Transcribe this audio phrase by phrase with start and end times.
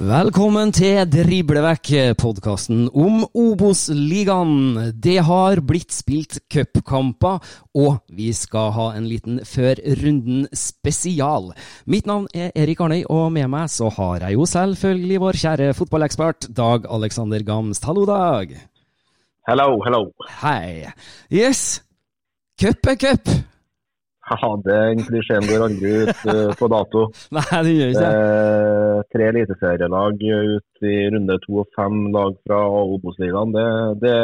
[0.00, 4.94] Velkommen til Driblevekk, podkasten om Obos-ligaen.
[4.96, 7.36] Det har blitt spilt cupkamper,
[7.76, 11.50] og vi skal ha en liten før runden spesial.
[11.84, 15.68] Mitt navn er Erik Arnøy, og med meg så har jeg jo selvfølgelig vår kjære
[15.76, 17.84] fotballekspert Dag Alexander Gamst.
[17.84, 18.56] Hallo, Dag.
[19.52, 20.06] Hello, hello.
[20.40, 20.94] Hei.
[21.28, 21.82] Yes,
[22.56, 23.36] cup er cup.
[24.30, 27.04] Ja, den klisjeen går aldri ut uh, på dato.
[27.36, 28.24] Nei, det gjør ikke det.
[28.30, 33.54] Eh, tre eliteserielag ut i runde to og fem lag fra Obos-ligaen.
[33.56, 33.68] Det,
[34.04, 34.16] det,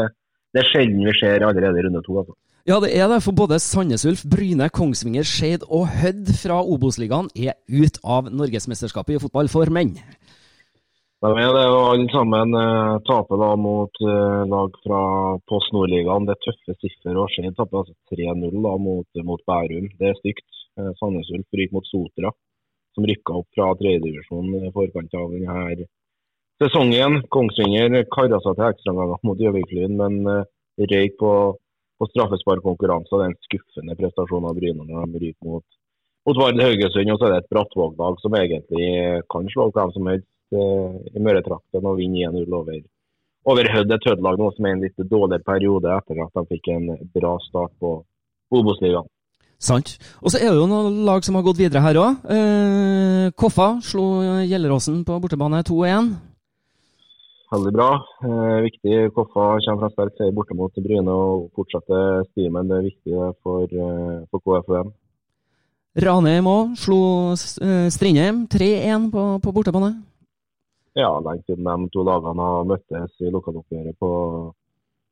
[0.55, 2.21] det er sjelden vi ser allerede i runde to.
[2.23, 2.37] Altså.
[2.67, 7.29] Ja, det er det, for både Sandnes Ulf, Bryne, Kongsvinger, Skeid og Hødd fra Obos-ligaen
[7.39, 9.93] er ut av Norgesmesterskapet i fotball for menn.
[11.27, 15.01] De er det, og alle sammen eh, taper da mot eh, lag fra
[15.51, 16.27] Post Nordligaen.
[16.29, 17.17] Det er tøffe siffer.
[17.19, 19.89] og Skeid taper altså 3-0 da mot, mot Bærum.
[19.99, 20.47] Det er stygt.
[20.79, 22.31] Eh, Sandnes Ulf ryker mot Sotra,
[22.95, 25.89] som rykka opp fra tredjedivisjonen i forkant av denne
[26.63, 27.19] sesongen.
[27.35, 30.47] Kongsvinger karra seg til ekstraomganger mot Gjøvik-Lyn, men eh,
[30.95, 31.33] røyk på,
[31.99, 33.11] på straffesparkkonkurranse.
[33.17, 35.67] Det er en skuffende prestasjon av Bryne når de ryker mot,
[36.29, 37.17] mot Vard Haugesund.
[37.17, 38.95] Og så er det et Brattvåg-lag som egentlig
[39.35, 42.79] kan slå hvem som helst i Møretraktene og vinne 1-0 over,
[43.51, 43.97] over Hødd.
[43.97, 47.75] Et Hødd-lag som er en litt dårligere periode etter at de fikk en bra start
[47.83, 47.99] på
[48.55, 49.09] Obos-ligaen.
[49.59, 49.97] Sant.
[50.21, 52.25] Og så er det jo noen lag som har gått videre her òg.
[52.29, 56.11] Eh, Koffa slo Gjelleråsen på bortebane 2-1.
[57.53, 57.91] Veldig bra.
[58.27, 59.15] Eh, viktig.
[59.15, 62.69] Koffa kommer fra sterk seier borte mot Bryne og fortsetter stimen.
[62.69, 64.93] Det er viktig for, eh, for KFUM.
[65.97, 69.95] Ranheim òg slo eh, Strindheim 3-1 på, på bortebane.
[70.97, 74.11] Ja, lenge siden de to lagene har møttes i lokaloppgjøret på,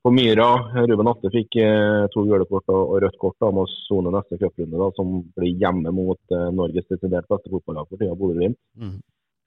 [0.00, 0.48] på Myra.
[0.88, 4.38] Ruben Atte fikk eh, to gule kort og, og rødt kort da, må sone neste
[4.40, 8.56] cuprunde, som blir hjemme mot eh, Norges desidert beste fotballag for tida, Bodø-Glimt.
[8.80, 8.96] Mm.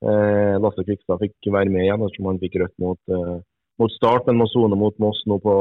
[0.05, 3.33] Eh, Lasse Kvikstad fikk være med igjen, ettersom han fikk rødt mot, eh,
[3.81, 5.57] mot Start, men må sone mot Moss nå på,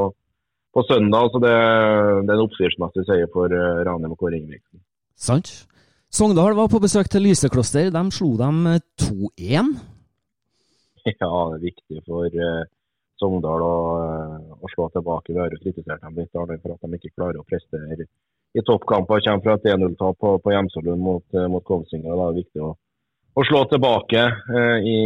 [0.77, 1.33] på søndag.
[1.33, 4.85] så Det, det er en oppstyrsmessig seier for eh, Ranheim og Kåre Ingebrigtsen.
[5.17, 5.55] Sant.
[6.13, 7.89] Sogndal var på besøk til Lysekloster.
[7.89, 9.96] De slo dem eh, 2-1.
[11.21, 12.65] Ja, det er viktig for eh,
[13.21, 15.33] Sogndal å, eh, å slå tilbake.
[15.33, 17.97] Vi har jo kritisert dem litt for at de ikke klarer å prestere
[18.57, 19.23] i toppkamper.
[19.25, 22.13] Kommer fra et 1-0-tap på, på Hjemsolund mot, eh, mot Kongsvinger.
[22.13, 22.75] Da er det viktig å,
[23.37, 24.99] å slå tilbake eh, i,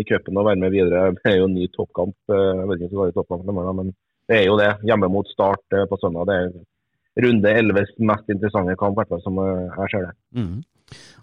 [0.00, 1.04] i cupen og være med videre.
[1.20, 2.16] Det er jo en ny toppkamp.
[2.32, 3.94] Jeg vet ikke om det er toppkampen i morgen, men
[4.28, 4.72] det er jo det.
[4.88, 6.28] Hjemme mot Start på søndag.
[6.28, 10.16] Det er runde 11s mest interessante kamp, i hvert fall som jeg ser det.
[10.36, 10.58] Mm.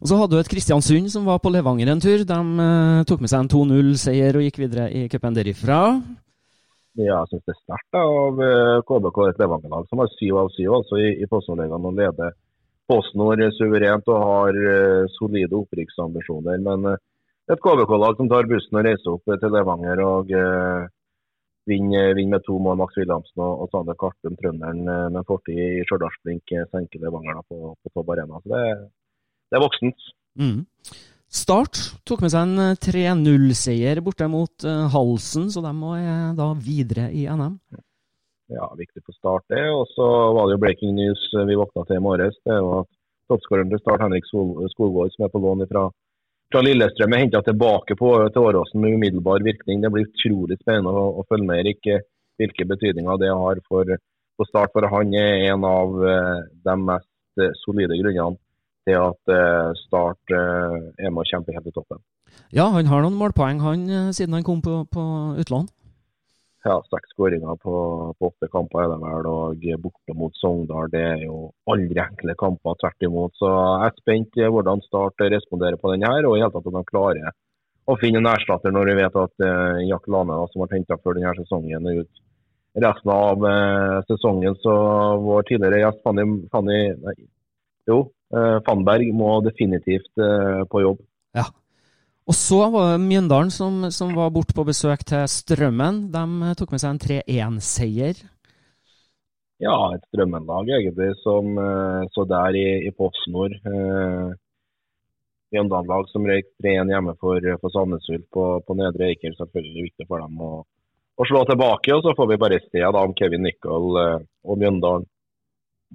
[0.01, 2.25] Og så hadde du et Kristiansund som var på Levanger en tur.
[2.27, 5.79] De eh, tok med seg en 2-0-seier og gikk videre i cupen derifra.
[6.95, 10.51] Ja, jeg syns det er sterkt av eh, KBK, et Levanger-lag som har syv av
[10.55, 12.35] syv altså, i, i Postnordligaen og leder
[12.89, 16.61] PostNord suverent og har eh, solide opprykksambisjoner.
[16.65, 17.01] Men eh,
[17.53, 20.85] et KBK-lag som tar bussen og reiser opp til Levanger og, eh,
[21.69, 22.77] vinner vinn med to mål.
[22.81, 27.73] Max Wilhelmsen og, og Sander Kartum, trønderen eh, med fortid i Stjørdals-blink, senker Levanger på,
[27.73, 28.41] på Topp Arena.
[28.43, 28.65] Så det,
[29.49, 30.07] det er voksent.
[30.39, 30.61] Mm.
[31.35, 36.51] Start tok med seg en 3-0-seier borte mot uh, Halsen, så de må uh, da
[36.55, 37.57] videre i NM.
[38.53, 39.65] Ja, viktig for Start, det.
[39.73, 40.05] Og så
[40.37, 42.37] var det jo breaking news vi våkna til i morges.
[42.45, 42.85] Det var
[43.31, 45.89] toppskåreren til Start, Henrik Skogvold, som er på lån fra
[46.53, 49.81] fra Lillestrøm er henta tilbake på, til Åråsen med umiddelbar virkning.
[49.81, 51.89] Det blir utrolig spennende å, å følge med Erik,
[52.39, 53.89] hvilke betydninger det har for,
[54.37, 54.73] for Start.
[54.75, 58.37] For han er en av eh, de mest eh, solide grunnene
[58.85, 62.01] til at eh, Start eh, er med å kjempe helt i toppen.
[62.53, 65.05] Ja, han har noen målpoeng han, eh, siden han kom på, på
[65.41, 65.71] utland?
[66.65, 67.73] ja, seks skåringer på,
[68.17, 70.89] på, åtte kamper er det vel, og borte mot Sogndal.
[70.89, 73.35] Det er jo aldri enkle kamper, tvert imot.
[73.37, 76.77] Så jeg er spent hvordan Start responderer på denne, her, og i hele tatt at
[76.79, 77.35] de klarer
[77.85, 81.19] å finne en erstatter når vi vet at uh, Jack Lane, som ble henta før
[81.19, 82.23] denne sesongen, er ut
[82.81, 84.57] resten av eh, sesongen.
[84.59, 84.73] Så
[85.23, 87.13] vår tidligere gjest Fanny, Fanny nei,
[87.87, 88.01] jo,
[88.65, 91.01] Fannberg må definitivt eh, på jobb.
[91.35, 91.47] Ja,
[92.25, 96.07] og så var det Mjøndalen som, som var borte på besøk til Strømmen.
[96.13, 98.23] De eh, tok med seg en 3-1-seier.
[99.63, 101.53] Ja, et Strømmen-lag egentlig som
[102.11, 103.53] så der i, i PostNord.
[103.63, 104.33] Uh,
[105.55, 109.31] Mjøndalen-lag som røyk 3-1 hjemme for, for Sandnes Ulf på, på Nedre Eiker.
[109.37, 110.51] Selvfølgelig viktig for dem å,
[111.15, 111.95] å, slå tilbake.
[111.95, 115.07] Og så får vi bare se da, om Kevin Nicol og Mjøndalen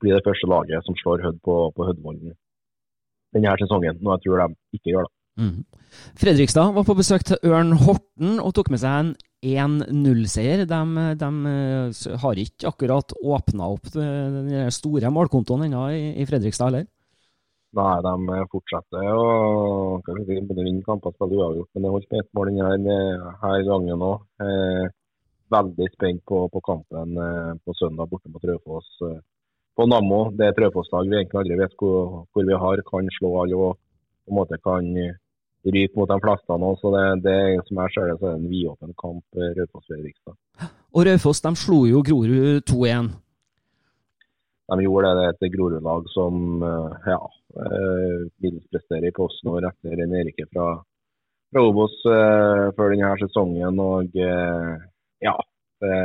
[0.01, 2.37] blir det første laget som slår Hødd på, på Hødvollen
[3.35, 3.99] denne sesongen.
[4.03, 5.09] Noe jeg tror de ikke gjør.
[5.09, 5.17] da.
[5.41, 5.65] Mm.
[6.21, 10.65] Fredrikstad var på besøk til Ørn Horten og tok med seg en 1-0-seier.
[10.69, 10.81] De,
[11.23, 16.89] de, eh, har ikke akkurat åpna opp den store målkontoen ennå i, i, Fredrikstad, heller?
[17.79, 21.71] Nei, de fortsetter å vinne kamper spille uavgjort.
[21.75, 22.97] Men det holdt med ett mål denne
[23.45, 24.25] her gangen òg.
[24.43, 24.87] Eh,
[25.51, 28.91] veldig spent på, på kampen eh, på søndag borte på Trøfoss.
[29.81, 30.27] På Nammo.
[30.37, 32.81] Det er et Raufoss-lag vi egentlig aldri vet hvor, hvor vi har.
[32.85, 34.91] Kan slå alle og på en måte kan
[35.65, 36.75] ryke mot de fleste nå.
[36.83, 40.37] Så det, det som jeg ser det, så er det en vidåpen kamp eh, Raufoss-Fredrikstad.
[40.93, 43.09] Og Raufoss de slo jo Grorud 2-1.
[44.71, 45.17] De gjorde det.
[45.17, 47.21] Det er et Grorud-lag som eh, ja,
[47.65, 50.75] eh, vil prestere i posten og etter en Erike fra,
[51.49, 53.81] fra Obos før denne sesongen.
[53.81, 55.39] Og ja,
[55.81, 55.97] det,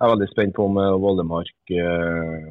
[0.00, 1.72] jeg er veldig spent på om Vollemark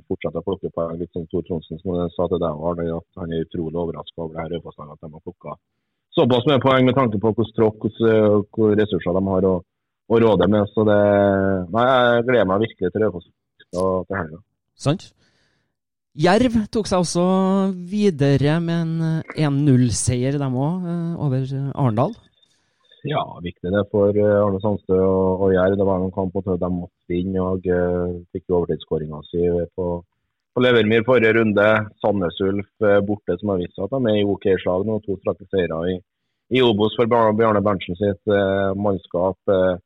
[0.06, 1.00] fortsetter å plukke poeng.
[1.00, 4.36] Litt som Tor Tronsen som sa til deg, Arne, at han er utrolig overraska over
[4.36, 5.56] det her Raufoss-laget at de har plukka
[6.16, 9.54] såpass mye poeng med tanke på hvordan tråkk og hvor ressurser de har å,
[10.10, 10.68] å, råde med.
[10.74, 11.00] Så det,
[11.74, 13.30] nei, jeg gleder meg virkelig til Raufoss
[13.70, 14.44] til helga.
[14.80, 15.10] Sant.
[16.20, 17.26] Jerv tok seg også
[17.88, 21.46] videre med en 1-0-seier, dem òg, eh, over
[21.78, 22.16] Arendal.
[23.08, 25.54] Ja, viktig det for eh, Arne Sandstø og, og.
[25.56, 29.92] Det var en kamp og de måtte vinne og uh, fikk overtidsskåringa si på
[30.54, 31.68] på Levermyr forrige runde.
[32.02, 35.00] Sandnes Ulf eh, borte, som har vist seg at de er i OK slag nå.
[35.06, 35.98] To strake seire i,
[36.58, 39.40] i Obos for Bjarne Berntsen sitt uh, mannskap.
[39.48, 39.78] Uh,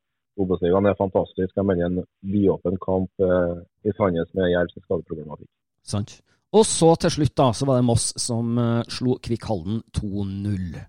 [0.41, 1.51] Obos-ligaen er fantastisk.
[1.53, 5.49] Jeg mener en vidåpen kamp uh, i Sandnes med Jervs skadeproblematikk.
[5.85, 6.17] Sant.
[6.53, 10.83] Og så til slutt da, så var det Moss som slo Kvikkhallen 2-0.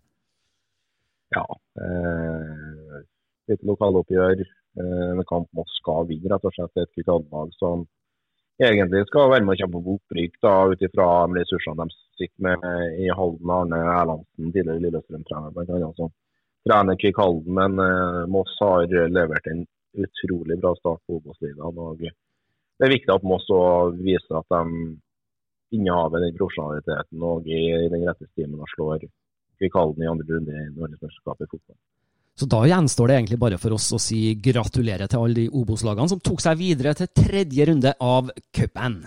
[1.35, 1.47] Ja.
[1.85, 3.03] Eh,
[3.51, 4.41] litt lokaloppgjør.
[4.81, 6.83] Eh, en kamp Moss skal vinne, rett og slett.
[6.83, 7.87] Et Kvikkhallen-lag som
[8.63, 10.37] egentlig skal være med å kjempe på opprykk
[10.71, 12.67] ut ifra ressursene de sitter med
[13.03, 13.55] i Halden.
[13.59, 15.93] Arne Erlandsen, tidligere Lillestrøm-trener, bl.a.
[15.99, 16.13] som
[16.69, 17.55] trener Kvikk Halden.
[17.61, 21.79] Men eh, Moss har levert en utrolig bra start på Obos-ligaen.
[21.79, 23.47] og Det er viktig at Moss
[23.99, 24.95] viser at de
[25.75, 29.07] innehaver den profesjonaliteten og i den rette stimen og slår
[29.75, 31.79] Halden i andre runde i Norgesmesterskapet i fotball.
[32.35, 36.11] Så da gjenstår det egentlig bare for oss å si gratulerer til alle de Obos-lagene
[36.11, 39.05] som tok seg videre til tredje runde av cupen.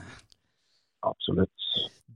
[1.08, 1.51] Absolutt.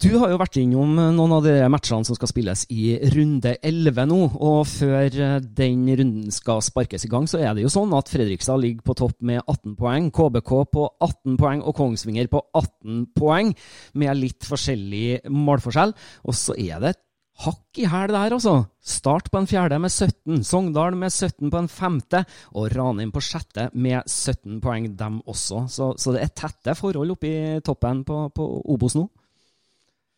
[0.01, 4.07] Du har jo vært innom noen av de matchene som skal spilles i runde 11
[4.09, 4.17] nå.
[4.33, 8.63] Og før den runden skal sparkes i gang, så er det jo sånn at Fredrikstad
[8.63, 10.09] ligger på topp med 18 poeng.
[10.15, 13.53] KBK på 18 poeng og Kongsvinger på 18 poeng,
[13.93, 15.93] med litt forskjellig målforskjell.
[16.25, 16.95] Og så er det
[17.41, 18.55] hakk i hæl der, altså.
[18.81, 22.23] Start på en fjerde med 17, Sogndal med 17 på en femte,
[22.57, 25.65] og Ranheim på sjette med 17 poeng, dem også.
[25.69, 29.07] Så, så det er tette forhold oppe i toppen på, på Obos nå.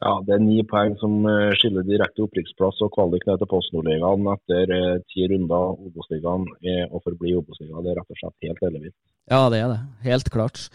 [0.04, 4.28] Ja, Det er ni poeng som eh, skiller direkte opprykksplass og kvalik ned til Postnordligaen
[4.34, 6.48] etter eh, ti runder Obos-ligaen.
[6.92, 8.98] Å forbli Obos-ligaen er rett og slett helt ellevilt.
[9.32, 9.80] Ja, det er det.
[10.04, 10.66] Helt klart.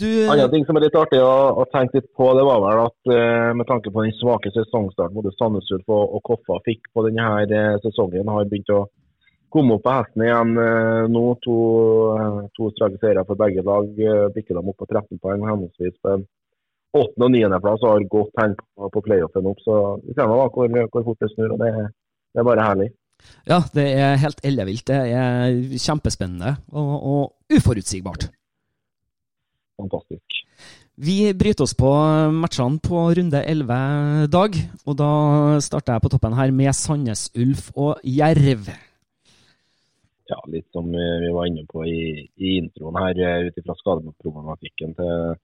[0.00, 2.80] Du Andre ting som er litt artig å, å tenke litt på, det var vel
[2.86, 6.88] at uh, med tanke på den svake sesongstarten både Sandnes Ulf og, og, Koffa fikk
[6.96, 8.86] på denne her, sesongen, har begynt å
[9.50, 11.24] komme opp på hesten igjen eh, nå.
[11.44, 11.56] To,
[12.16, 13.88] eh, to strake seire for begge lag.
[13.98, 16.26] eh, Bikker dem opp på 13 poeng henholdsvis på en
[16.96, 19.62] åttende- og niendeplass har godt tenkt på, på playoffen opp.
[19.64, 21.70] Så vi ser nå hvor, hvor fort det snur, og det,
[22.34, 22.90] det er bare herlig.
[23.48, 24.86] Ja, det er helt ellevilt.
[24.88, 28.30] Det er kjempespennende og, og uforutsigbart.
[29.80, 30.40] Fantastisk.
[31.00, 31.90] Vi bryter oss på
[32.36, 35.12] matchene på runde 11 dag, og da
[35.64, 38.68] starter jeg på toppen her med Sandnes Ulf og Jerv.
[40.30, 45.40] Ja, litt som vi var inne på i, i introen her, ut ifra skadeproblematikken til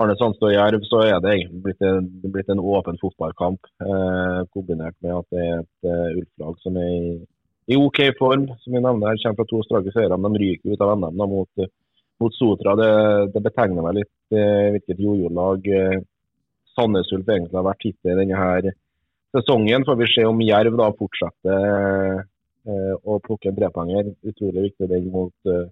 [0.00, 3.68] Arne Sandstø Jerv, så er det egentlig blitt en, blitt en åpen fotballkamp.
[3.84, 7.10] Eh, kombinert med at det er et uh, Ulf-lag som er i,
[7.74, 8.46] i OK form.
[8.62, 11.20] Som vi nevner her, kommer fra to strake seire, men de ryker ut av NM
[11.20, 11.72] mot, eh,
[12.22, 12.76] mot Sotra.
[12.80, 12.92] Det,
[13.34, 16.00] det betegner meg litt eh, hvilket jojo-lag eh,
[16.76, 18.70] Sandnes Ulf egentlig har vært hittil i denne her
[19.36, 19.84] sesongen.
[19.84, 24.12] Får vi se om Jerv da fortsetter eh, å plukke en trepoenger.
[24.32, 25.66] Utrolig viktig den mot, eh,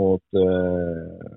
[0.00, 1.30] mot, eh,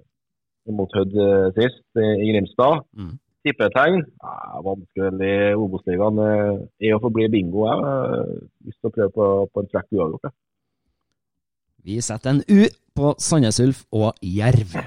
[0.72, 2.86] mot Hødd eh, sist eh, i Grimstad.
[2.96, 3.18] Mm.
[3.44, 4.00] Tippetegn?
[4.24, 6.22] Ja, vanskelig i Obos-ligaen.
[6.24, 7.66] eh, Er å forbli bingo.
[7.68, 8.32] Jeg har
[8.64, 10.34] lyst til å prøve på, på en frekk uavgjort.
[11.84, 12.64] Vi setter en U
[12.96, 14.78] på Sandnes Ulf og Jerv.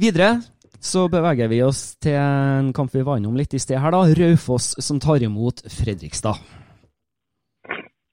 [0.00, 0.38] Videre
[0.84, 4.02] så beveger vi oss til en kamp vi var innom litt i sted her, da.
[4.16, 6.40] Raufoss som tar imot Fredrikstad.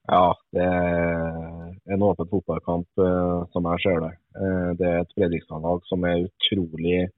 [0.08, 0.68] Ja, det
[1.84, 4.12] en åpen fotballkamp, eh, som jeg ser det.
[4.38, 7.08] Eh, det er et Fredrikstad-lag som er utrolig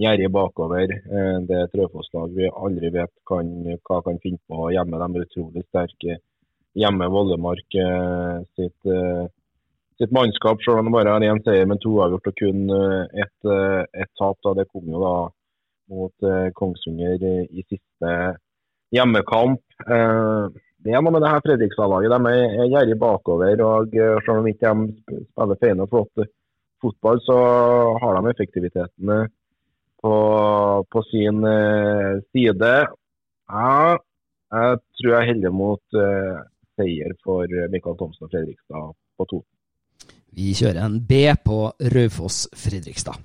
[0.00, 0.90] gjerrig bakover.
[0.90, 3.52] Eh, det er et Raufoss-lag vi aldri vet kan,
[3.86, 4.98] hva kan finne på hjemme.
[4.98, 6.18] De er utrolig sterke
[6.78, 7.10] hjemme.
[7.10, 7.76] Vollemark
[8.54, 8.90] sitt,
[9.98, 12.70] sitt mannskap, selv om de bare har én seier, men to har gjort og kun
[12.70, 14.38] ett et tap.
[14.46, 14.54] Da.
[14.54, 15.14] Det kom jo da
[15.90, 18.12] mot Kongsvinger i siste
[18.94, 19.58] hjemmekamp.
[20.80, 22.10] Eh, det er noe med det her Fredrikstad-laget.
[22.10, 23.60] De er, er gjerrig bakover.
[23.62, 26.28] og eh, Selv om ikke de sp- spiller feil og flott
[26.80, 27.36] fotball, så
[28.00, 29.26] har de effektiviteten eh,
[30.02, 30.14] på,
[30.92, 32.72] på sin eh, side.
[33.50, 33.96] Ja,
[34.50, 36.40] jeg tror jeg heller mot uh,
[36.78, 39.38] seier for Mikael Thomsen og Fredrikstad på to.
[40.34, 41.58] Vi kjører en B på
[41.94, 43.18] Raufoss Fredrikstad.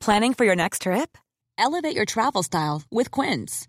[0.00, 1.18] Planning for your next trip?
[1.58, 3.68] Elevate your travel style with Quince.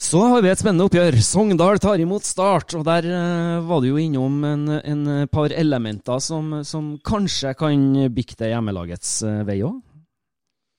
[0.00, 1.18] Så har vi et spennende oppgjør.
[1.20, 6.22] Sogndal tar imot Start, og der uh, var du jo innom en, en par elementer
[6.24, 7.84] som, som kanskje kan
[8.16, 9.76] bikke det hjemmelagets uh, vei òg?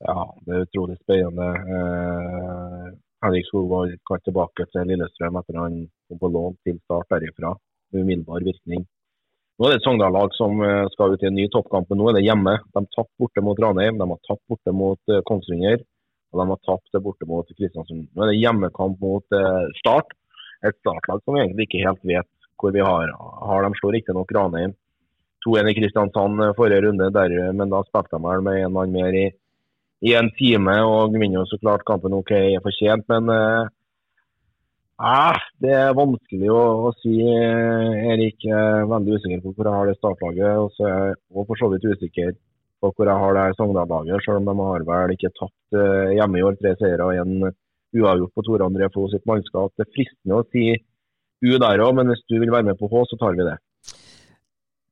[0.02, 1.52] Ja, det er utrolig spennende.
[1.70, 2.90] Uh,
[3.22, 5.78] Henrik Skogvold kan tilbake til Lillestrøm etter han
[6.10, 7.54] kom på lån til start derifra.
[7.94, 8.90] Umiddelbar virkning.
[9.62, 10.58] Nå er det et Sogndal-lag som
[10.96, 12.58] skal ut i en ny toppkamp, nå er det hjemme.
[12.74, 15.84] De tapte borte mot Ranheim, de har tapt borte mot Kongsvinger,
[16.32, 18.06] og de har tapt det borte mot Kristiansund.
[18.16, 20.16] Nå er det hjemmekamp mot eh, Start.
[20.64, 22.30] Et startlag som vi egentlig ikke helt vet
[22.62, 23.10] hvor vi har.
[23.50, 24.76] har de slår riktignok Ranheim
[25.46, 28.94] 2-1 i Kristiansand eh, forrige runde, der, men da spilte de vel med en mann
[28.96, 29.28] mer i,
[30.06, 32.32] i en time og vinner så klart kampen OK
[32.64, 33.08] fortjent.
[33.12, 33.72] Men eh,
[35.02, 37.18] ah, det er vanskelig å, å si.
[38.14, 40.64] Erik er veldig usikker på hvor jeg har det startlaget.
[40.64, 42.32] Og så er jeg for så vidt usikker
[42.82, 46.14] på hvor jeg har det her Sogndal-laget, selv om de har vel ikke tapt eh,
[46.18, 46.58] hjemme i år.
[46.60, 47.52] Tre seire og en
[47.98, 49.74] uavgjort på Tore André Flo sitt mannskap.
[49.76, 50.66] Det er fristende å si
[51.42, 53.58] U der òg, men hvis du vil være med på H, så tar vi det.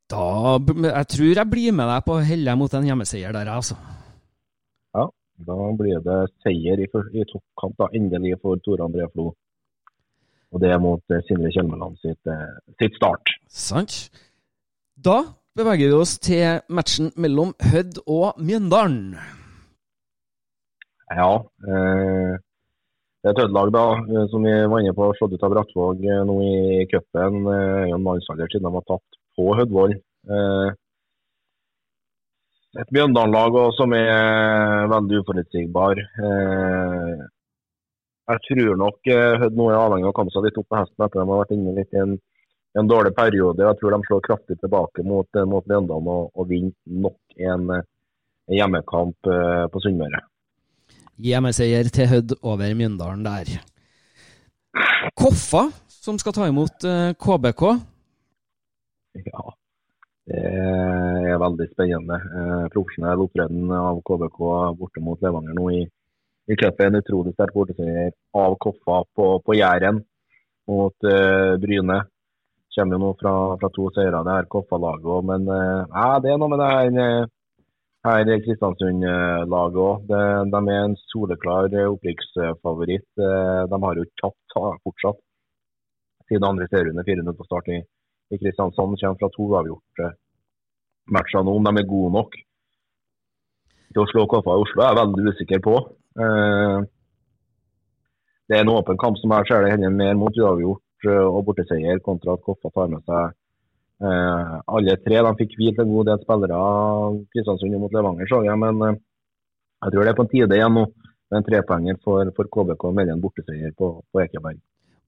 [0.10, 3.77] Da, jeg tror jeg blir med deg på å helle mot en hjemmeseier der, altså.
[4.98, 5.05] Ja,
[5.46, 9.29] da blir det seier i, i toppkamp, da, endelig for Tore André Flo.
[10.50, 13.36] Og det er mot eh, Sindre Kjelmeland sitt, eh, sitt start.
[13.53, 14.00] Sant.
[14.98, 15.22] Da
[15.58, 19.15] beveger vi oss til matchen mellom Hødd og Mjøndalen.
[21.10, 21.32] Ja.
[21.65, 22.36] Eh,
[23.20, 26.38] det er et Hødd-lag eh, som vi var inne på, slått ut av Brattvåg nå
[26.46, 27.41] i cupen.
[27.56, 29.98] Eh, en mannsalder siden de har tapt på Hødvoll.
[30.29, 30.70] Eh,
[32.79, 36.00] et Mjøndalen-lag som er veldig uforutsigbar.
[36.00, 37.27] Eh,
[38.29, 40.77] jeg tror nok eh, Hødd nå er avhengig av å komme seg litt opp på
[40.77, 42.20] hesten etter de har vært inne litt i en,
[42.78, 43.66] en, dårlig periode.
[43.66, 46.76] Jeg tror de slår kraftig tilbake mot, mot Mjøndalen og, og vinner
[47.08, 49.30] nok en, en hjemmekamp
[49.74, 50.22] på Sunnmøre.
[51.20, 53.56] Hjemmeseier til Hødd over Mjøndalen der.
[55.18, 56.86] Koffa, som skal ta imot
[57.20, 57.64] KBK,
[59.18, 59.46] ja,
[60.30, 60.42] det
[61.34, 62.20] er veldig spennende.
[62.40, 64.42] Eh, profesjonell opptreden av KBK
[64.78, 65.82] borte mot Levanger nå i,
[66.50, 67.00] i cupen.
[67.02, 70.04] Utrolig sterk borteseier av Koffa på, på Jæren
[70.70, 72.04] mot uh, Bryne.
[72.79, 75.27] Kommer jo nå fra, fra to seire, det her Koffa-laget òg.
[75.27, 77.29] Men eh, det er noe med det her, eh,
[78.07, 80.09] her Kristiansund-laget òg.
[80.09, 83.09] De, er en soleklar opprykksfavoritt.
[83.19, 85.25] Eh, de har jo ikke tapt fortsatt
[86.29, 87.79] siden andre serierunde 4-0 på start i
[88.29, 90.12] i Kristiansand kommer fra to avgjorte
[91.09, 91.55] matcher nå.
[91.57, 92.38] Om de er gode nok
[93.89, 95.75] til å slå Koffa i Oslo, er jeg veldig usikker på.
[96.24, 96.77] Eh,
[98.50, 102.01] det er en åpen kamp som jeg ser det hender mer mot uavgjort og borteseier,
[102.03, 103.36] kontra at Koffa tar med seg
[104.03, 105.22] eh, alle tre.
[105.25, 106.63] De fikk hvilt en god del spillere
[107.34, 108.60] Kristiansund mot Levanger, så jeg.
[108.60, 110.86] Men jeg tror det er på tide igjen nå
[111.29, 114.60] med en trepoenger for, for KBK med en borteseier på, på Ekeberg.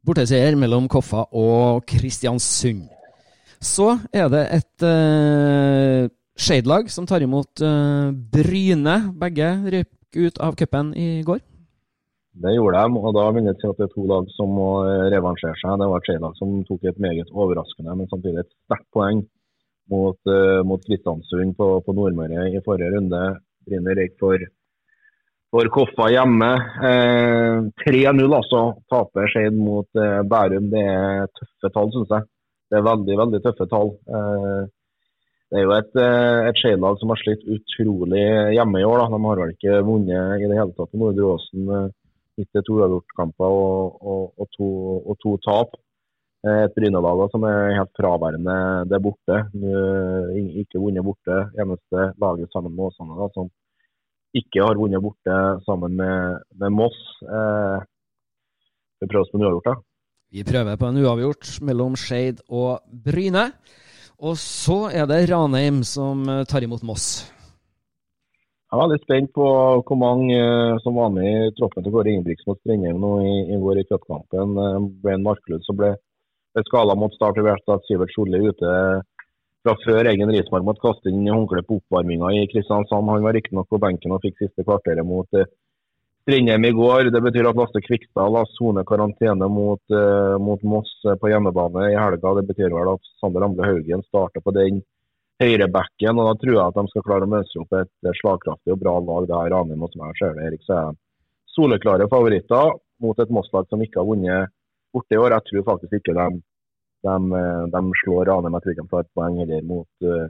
[0.05, 2.88] Borteseier mellom Koffa og Kristiansund.
[3.62, 8.95] Så er det et uh, Skeid-lag som tar imot uh, Bryne.
[9.21, 11.41] Begge røyk ut av cupen i går.
[12.31, 14.69] Det gjorde de, og da vil jeg si at det er to lag som må
[15.12, 15.75] revansjere seg.
[15.82, 19.25] Det var et Skeid-lag som tok et meget overraskende, men samtidig et sterkt poeng
[19.91, 23.21] mot, uh, mot Kristiansund på, på Nordmøre i forrige runde.
[23.67, 24.45] Bryne røyk for,
[25.51, 26.51] for Koffa hjemme.
[26.88, 30.71] Eh, 3-0 altså, taper Skeid mot eh, Bærum.
[30.71, 32.29] Det er tøffe tall, syns jeg
[32.71, 33.91] det er veldig veldig tøffe tall.
[34.08, 34.62] Eh,
[35.51, 38.23] det er jo et, eh, et Skeilag som har slitt utrolig
[38.56, 39.01] hjemme i år.
[39.01, 39.08] Da.
[39.12, 41.65] De har vel ikke vunnet i det hele tatt på Nordre Åsen.
[42.41, 44.69] Hittil to uavgjortkamper og, og, og, to,
[45.06, 45.77] og to tap.
[46.41, 48.58] Eh, et Bryne-lag som er helt fraværende
[48.89, 49.43] det borte.
[50.63, 51.43] Ikke vunnet borte.
[51.62, 53.51] Eneste laget sammen med Åsane som
[54.38, 56.97] ikke har vunnet borte sammen med, med Moss.
[57.21, 57.84] Eh,
[59.01, 59.75] vi prøver oss på en uavgjort, da.
[60.32, 63.49] Vi prøver på en uavgjort mellom Skeid og Bryne.
[64.21, 67.25] Og så er det Ranheim som eh, tar imot Moss.
[68.71, 69.45] Jeg er veldig spent på
[69.84, 73.34] hvor mange eh, som var med i troppen til Kåre Ingebrigtsen mot Strindheim nå i,
[73.51, 74.53] i vår i cupkampen.
[74.63, 75.89] Eh, Marklund som ble,
[76.69, 78.69] skala mot start i at Sivert Solli ute
[79.62, 83.12] fra før egen Rismark måtte kaste inn håndkle på oppvarminga i Kristiansand.
[83.12, 85.27] Han var riktignok på benken og fikk siste kvarteret mot
[86.23, 87.12] Strindheim i går.
[87.12, 89.84] Det betyr at Lasse Kvikstad la sone karantene mot,
[90.47, 92.38] mot, Moss eh, på hjemmebane i helga.
[92.39, 94.79] Det betyr vel at Sander Amle Haugen starter på den
[95.41, 96.19] høyrebacken.
[96.19, 98.95] og Da tror jeg at de skal klare å mønstre opp et slagkraftig og bra
[98.99, 99.27] lag.
[99.27, 100.99] det her Ranheim, som jeg ser det, Erik, så er
[101.56, 104.54] soleklare favoritter mot et Moss-lag som ikke har vunnet
[104.93, 105.36] borte i år.
[105.38, 106.27] Jeg tror faktisk ikke de,
[107.08, 108.54] de, eh, de slår Ranheim.
[108.54, 110.27] Jeg tror ikke de tar et poeng heller mot uh,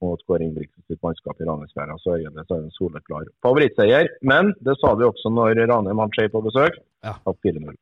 [0.00, 4.08] mot Kåre Ingebrigtsen sitt mannskap i Ranheimsfæra, så er det en soleklar favorittseier.
[4.24, 6.80] Men det sa vi også når Ranheim hadde Skei på besøk.
[7.04, 7.18] Ja.
[7.26, 7.76] 4-0.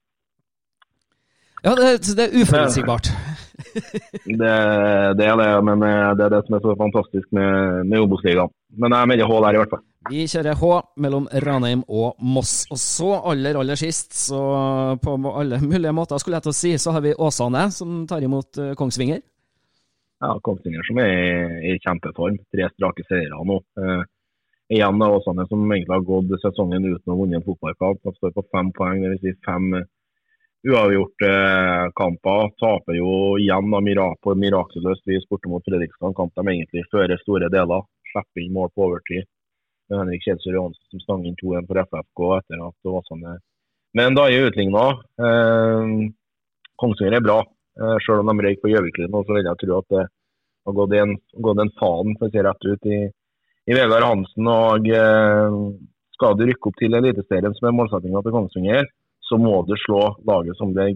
[1.64, 3.10] Ja, det, det er uforutsigbart.
[4.40, 4.52] det,
[5.18, 8.52] det, er det, men eh, det er det som er så fantastisk med, med Obos-ligaen.
[8.78, 9.84] Men jeg melder H der, i hvert fall.
[10.08, 10.68] Vi kjører H
[11.04, 12.60] mellom Ranheim og Moss.
[12.72, 14.42] Og så, aller, aller sist, så
[15.02, 18.24] på alle mulige måter, skulle jeg til å si, så har vi Åsane, som tar
[18.24, 19.24] imot eh, Kongsvinger
[20.20, 22.38] ja, Kongsvinger som er i, i kjempeform.
[22.54, 23.58] Tre strake seire nå.
[23.82, 24.02] Eh,
[24.76, 28.02] igjen er Åsane som egentlig har gått sesongen uten å vunne en fotballkamp.
[28.04, 29.22] De står på fem poeng, dvs.
[29.22, 29.70] Si fem
[30.66, 32.48] uavgjorte eh.
[32.58, 33.70] Taper jo igjen
[34.22, 36.14] på mirakuløst vis borte mot Fredrikstad.
[36.16, 37.84] Kamp de egentlig fører store deler.
[38.12, 39.28] Slipper inn mål på overtid.
[39.88, 43.38] Henrik Kjelsrud Johansen som stang inn 2-1 for FFK etter at Åsane
[43.96, 44.84] Men da er utligna.
[45.16, 45.92] Eh,
[46.78, 47.38] Kongsvinger er bra.
[47.78, 49.24] Eh, selv om de røyk på Gjøvikliden.
[49.24, 50.04] så vil jeg tro at det
[50.66, 52.98] har gått en, gått en faen for å si rett ut i,
[53.70, 54.46] i Vegard Hansen.
[54.52, 55.58] og eh,
[56.18, 58.90] Skal du rykke opp til Eliteserien, som er målsettinga til Kongsvinger,
[59.28, 60.94] så må du slå laget som det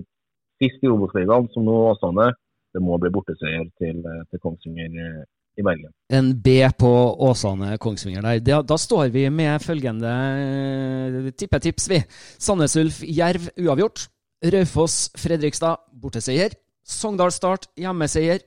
[0.63, 2.33] sist i Obos-ligaen, som nå Åsane.
[2.73, 5.23] Det må bli borteseier til, til Kongsvinger eh,
[5.61, 5.91] i Bergen.
[6.09, 6.93] En B på
[7.29, 8.41] Åsane Kongsvinger der.
[8.47, 10.13] Da, da står vi med følgende
[10.47, 12.01] eh, tippetips, vi.
[12.41, 14.09] Sandnes Ulf Jerv uavgjort.
[14.43, 16.57] Raufoss Fredrikstad borteseier.
[16.83, 18.43] Sogndal Start hjemmeseier.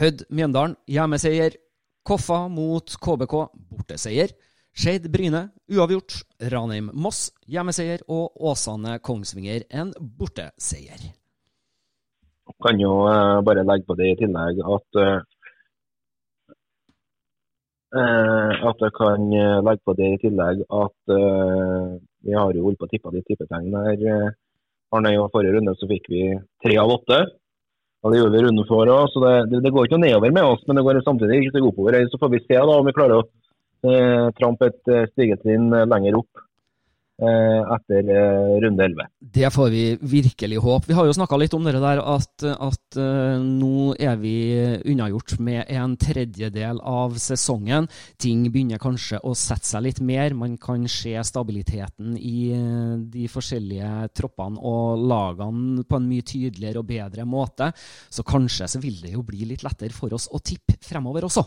[0.00, 1.54] Hødd Mjøndalen hjemmeseier.
[2.06, 3.36] Koffa mot KBK
[3.70, 4.34] borteseier.
[4.76, 6.22] Skeid Bryne uavgjort.
[6.52, 8.04] Ranheim Moss hjemmeseier.
[8.08, 11.10] Og Åsane Kongsvinger en borteseier.
[12.64, 15.20] Kan jo uh, bare legge på det i tillegg at eh,
[18.70, 19.22] at jeg kan
[19.66, 21.94] legge på det i tillegg at uh,
[22.26, 24.34] vi har jo holdt på å tippe de tippetegn her.
[24.94, 26.24] Arne, i forrige runde så fikk vi
[26.62, 27.20] tre av åtte.
[28.00, 30.46] Og det gjorde vi runden for òg, så det, det, går ikke noe nedover med
[30.54, 30.62] oss.
[30.66, 31.98] Men det går samtidig ikke oppover.
[32.08, 33.26] Så får vi se da om vi klarer å
[33.88, 36.40] eh, trampe et eh, stigetrinn eh, lenger opp
[37.22, 38.10] eh, etter
[38.62, 39.06] runde 11.
[39.20, 40.88] Det får vi virkelig håpe.
[40.88, 42.98] Vi har jo snakka litt om det der at, at
[43.44, 44.34] nå er vi
[44.88, 47.88] unnagjort med en tredjedel av sesongen.
[48.20, 50.36] Ting begynner kanskje å sette seg litt mer.
[50.38, 52.50] Man kan se stabiliteten i
[53.12, 57.72] de forskjellige troppene og lagene på en mye tydeligere og bedre måte.
[58.08, 61.44] Så kanskje så vil det jo bli litt lettere for oss å tippe fremover også.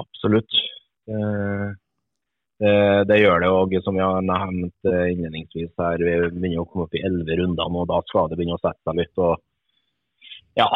[0.00, 0.58] Absolutt.
[1.10, 1.68] Eh,
[2.60, 2.72] det,
[3.08, 6.02] det gjør det òg, som vi har nevnt eh, innledningsvis her.
[6.04, 8.82] Vi begynner å komme opp i elleve runder nå, da skal det begynne å sette
[8.84, 9.14] seg litt.
[9.16, 9.40] og
[10.60, 10.68] ja,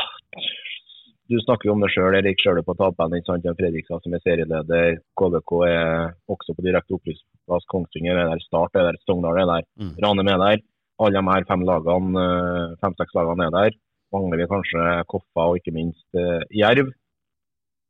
[1.28, 3.24] Du snakker jo om det sjøl, Erik Sjøle på tabellen.
[3.24, 4.98] Fredrikstad som er serieleder.
[5.20, 7.68] KBK er også på direkte opplysningsplass.
[7.72, 9.94] Kongsvinger er der, Start er der, Sogndal er der, Mm.
[10.04, 10.64] Ranheim er der.
[11.02, 13.78] Alle de her fem lagene, eh, fem-seks lagene er der.
[14.14, 16.92] Mangler vi kanskje Koffa og ikke minst eh, Jerv.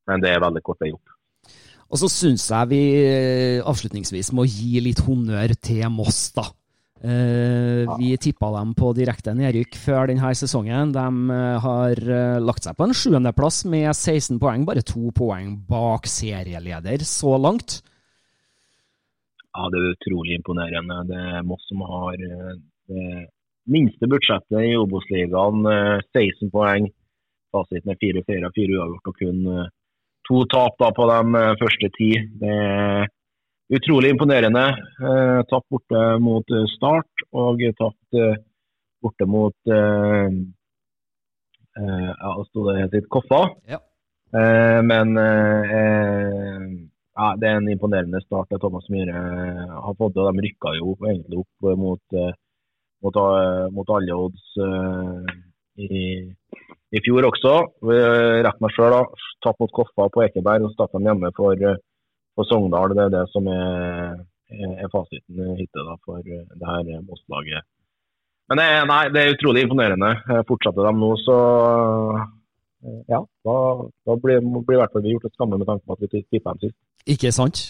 [0.09, 1.14] Men det er veldig kort vei opp.
[1.93, 6.49] Og så syns jeg vi eh, avslutningsvis må gi litt honnør til Moss, da.
[7.05, 10.95] Eh, vi tippa dem på direkte nedrykk før denne sesongen.
[10.97, 12.05] De eh, har
[12.43, 17.83] lagt seg på en sjuendeplass med 16 poeng, bare to poeng bak serieleder så langt.
[19.55, 21.05] Ja, Det er utrolig imponerende.
[21.07, 23.29] Det er Moss som har det
[23.71, 25.65] minste budsjettet i Obos-ligaen.
[25.67, 26.91] eh, 16 poeng.
[27.53, 29.71] Fasiten er fire seire, fire uavgjort og kun
[30.29, 32.11] to tap da på de eh, første ti.
[32.41, 33.09] Det er
[33.75, 34.67] utrolig imponerende.
[35.01, 38.37] Eh, Tapt borte mot eh, Start og tapt eh,
[39.05, 40.39] borte mot eh,
[41.81, 43.43] eh, ja, sto det helt Koffa.
[43.71, 43.81] Ja.
[44.35, 46.69] Eh, men eh,
[47.15, 49.21] ja, det er en imponerende start det Thomas Myhre
[49.71, 50.17] har fått.
[50.19, 52.17] og De rykka jo egentlig opp mot,
[53.05, 53.21] mot,
[53.77, 54.49] mot alle odds
[55.79, 56.01] i,
[56.93, 57.55] i fjor også.
[58.47, 58.97] Rett meg sjøl,
[59.45, 61.67] tapt mot Koffa på Ekeberg og starta hjemme for,
[62.37, 62.97] for Sogndal.
[62.97, 64.21] Det er det som er,
[64.53, 67.67] er fasiten hittil for det her Moss-laget.
[68.53, 70.11] Men det, nei, det er utrolig imponerende.
[70.49, 71.37] Fortsetter de nå, så
[73.09, 73.55] ja, da,
[74.05, 76.25] da blir, blir i hvert fall vi gjort et skamme med tanke på at vi
[76.29, 76.77] tippa dem sist.
[77.09, 77.63] Ikke sant?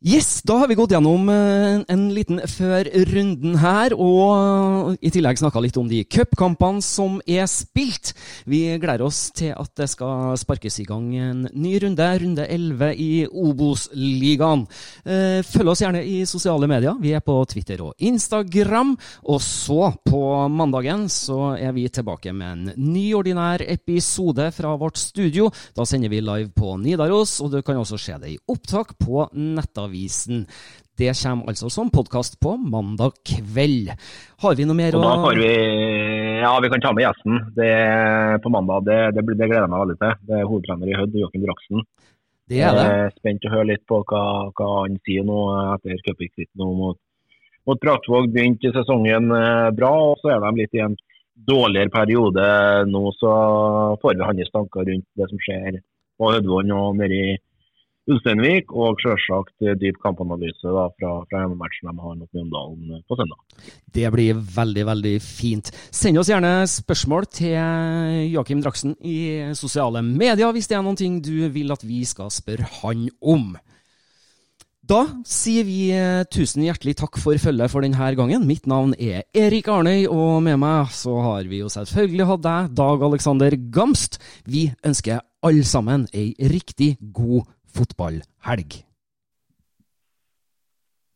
[0.00, 5.36] Yes, da har vi gått gjennom eh, en liten før runden her, og i tillegg
[5.36, 8.14] snakka litt om de cupkampene som er spilt.
[8.48, 12.88] Vi gleder oss til at det skal sparkes i gang en ny runde, runde 11
[12.96, 14.62] i Obos-ligaen.
[15.04, 16.96] Eh, Følg oss gjerne i sosiale medier.
[16.96, 18.96] Vi er på Twitter og Instagram.
[19.28, 24.96] Og så, på mandagen, så er vi tilbake med en ny ordinær episode fra vårt
[24.96, 25.52] studio.
[25.76, 29.28] Da sender vi live på Nidaros, og du kan også se det i opptak på
[29.90, 30.46] Nettavisen.
[30.96, 33.90] Det kommer altså som podkast på mandag kveld.
[34.42, 35.00] Har vi noe mer å
[35.34, 35.48] vi
[36.40, 38.84] Ja, vi kan ta med gjesten det på mandag.
[38.84, 40.14] Det, det, det gleder jeg meg veldig til.
[40.28, 41.84] Det er hovedtrener i Hødd, Joakim Draksen.
[42.50, 42.86] Det er det.
[42.86, 44.24] Jeg er spent å høre litt på hva,
[44.54, 45.40] hva han sier nå
[45.74, 46.98] etter cupexiten mot,
[47.66, 48.30] mot Braktvåg.
[48.34, 50.98] Begynte sesongen eh, bra, og så er de litt i en
[51.48, 52.48] dårligere periode
[52.90, 53.06] nå.
[53.18, 53.36] Så
[54.02, 55.80] får vi hans tanker rundt det som skjer
[56.20, 57.38] på Hødvollen og nede i
[58.10, 58.74] Ulsteinvik.
[58.74, 63.40] Og selvsagt dyp kampanalyse da, fra, fra hjemmematchen de har mot Mjøndalen eh, på søndag.
[63.94, 65.72] Det blir veldig, veldig fint.
[65.94, 67.56] Send oss gjerne spørsmål til
[68.30, 69.18] Joakim Draksen i
[69.58, 73.52] sosiale medier hvis det er noen ting du vil at vi skal spørre han om.
[74.90, 78.46] Da sier vi eh, tusen hjertelig takk for følget for denne gangen.
[78.48, 82.72] Mitt navn er Erik Arnøy, og med meg så har vi jo selvfølgelig hatt deg,
[82.80, 84.18] Dag Alexander Gamst.
[84.50, 88.82] Vi ønsker alle sammen ei riktig god fotballhelg.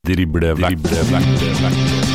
[0.05, 0.79] Drible vekk.
[0.79, 1.38] Drible vekk.
[1.38, 2.14] Drible vekk.